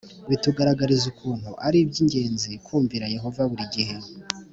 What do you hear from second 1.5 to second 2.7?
ari iby ingenzi